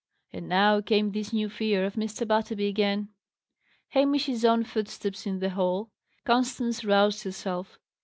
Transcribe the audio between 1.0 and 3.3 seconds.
this new fear of Mr. Butterby again!